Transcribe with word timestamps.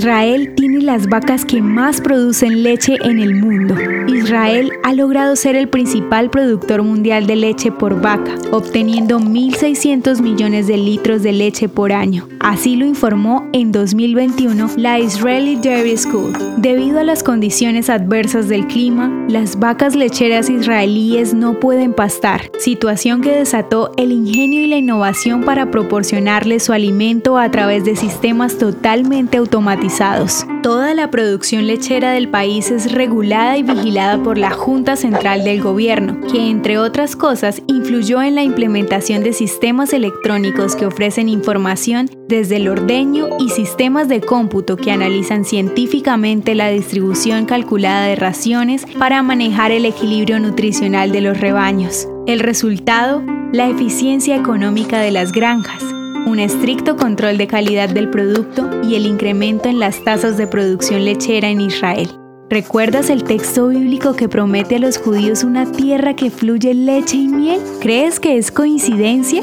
Israel 0.00 0.54
tiene 0.56 0.80
las 0.80 1.08
vacas 1.08 1.44
que 1.44 1.60
más 1.60 2.00
producen 2.00 2.62
leche 2.62 2.96
en 3.02 3.18
el 3.18 3.34
mundo. 3.34 3.74
Israel 4.08 4.72
ha 4.82 4.94
logrado 4.94 5.36
ser 5.36 5.56
el 5.56 5.68
principal 5.68 6.30
productor 6.30 6.82
mundial 6.82 7.26
de 7.26 7.36
leche 7.36 7.70
por 7.70 8.00
vaca, 8.00 8.34
obteniendo 8.50 9.20
1.600 9.20 10.22
millones 10.22 10.68
de 10.68 10.78
litros 10.78 11.22
de 11.22 11.32
leche 11.32 11.68
por 11.68 11.92
año. 11.92 12.26
Así 12.40 12.76
lo 12.76 12.86
informó 12.86 13.46
en 13.52 13.72
2021 13.72 14.70
la 14.78 14.98
Israeli 14.98 15.56
Dairy 15.56 15.98
School. 15.98 16.32
Debido 16.56 17.00
a 17.00 17.04
las 17.04 17.22
condiciones 17.22 17.90
adversas 17.90 18.48
del 18.48 18.66
clima, 18.68 19.26
las 19.28 19.58
vacas 19.58 19.94
lecheras 19.94 20.48
israelíes 20.48 21.34
no 21.34 21.60
pueden 21.60 21.92
pastar, 21.92 22.50
situación 22.58 23.20
que 23.20 23.32
desató 23.32 23.92
el 23.98 24.12
ingenio 24.12 24.62
y 24.62 24.66
la 24.66 24.78
innovación 24.78 25.42
para 25.42 25.70
proporcionarles 25.70 26.62
su 26.62 26.72
alimento 26.72 27.36
a 27.36 27.50
través 27.50 27.84
de 27.84 27.96
sistemas 27.96 28.56
totalmente 28.56 29.36
automatizados. 29.36 29.89
Toda 30.62 30.94
la 30.94 31.10
producción 31.10 31.66
lechera 31.66 32.12
del 32.12 32.28
país 32.28 32.70
es 32.70 32.92
regulada 32.92 33.58
y 33.58 33.64
vigilada 33.64 34.22
por 34.22 34.38
la 34.38 34.50
Junta 34.50 34.94
Central 34.94 35.42
del 35.42 35.60
Gobierno, 35.60 36.20
que 36.30 36.48
entre 36.48 36.78
otras 36.78 37.16
cosas 37.16 37.60
influyó 37.66 38.22
en 38.22 38.36
la 38.36 38.42
implementación 38.42 39.24
de 39.24 39.32
sistemas 39.32 39.92
electrónicos 39.92 40.76
que 40.76 40.86
ofrecen 40.86 41.28
información 41.28 42.08
desde 42.28 42.56
el 42.56 42.68
ordeño 42.68 43.26
y 43.40 43.50
sistemas 43.50 44.08
de 44.08 44.20
cómputo 44.20 44.76
que 44.76 44.92
analizan 44.92 45.44
científicamente 45.44 46.54
la 46.54 46.68
distribución 46.68 47.44
calculada 47.44 48.06
de 48.06 48.16
raciones 48.16 48.86
para 48.98 49.22
manejar 49.22 49.72
el 49.72 49.84
equilibrio 49.84 50.38
nutricional 50.38 51.10
de 51.10 51.20
los 51.20 51.40
rebaños. 51.40 52.06
El 52.26 52.40
resultado, 52.40 53.22
la 53.52 53.68
eficiencia 53.68 54.36
económica 54.36 55.00
de 55.00 55.10
las 55.10 55.32
granjas, 55.32 55.82
un 56.30 56.38
estricto 56.38 56.96
control 56.96 57.38
de 57.38 57.48
calidad 57.48 57.88
del 57.88 58.08
producto 58.08 58.70
y 58.84 58.94
el 58.94 59.04
incremento 59.04 59.68
en 59.68 59.80
las 59.80 60.02
tasas 60.04 60.36
de 60.36 60.46
producción 60.46 61.04
lechera 61.04 61.48
en 61.48 61.60
Israel. 61.60 62.08
¿Recuerdas 62.48 63.10
el 63.10 63.24
texto 63.24 63.68
bíblico 63.68 64.14
que 64.14 64.28
promete 64.28 64.76
a 64.76 64.78
los 64.78 64.96
judíos 64.96 65.42
una 65.42 65.70
tierra 65.70 66.14
que 66.14 66.30
fluye 66.30 66.72
leche 66.72 67.16
y 67.16 67.28
miel? 67.28 67.60
¿Crees 67.80 68.20
que 68.20 68.38
es 68.38 68.52
coincidencia? 68.52 69.42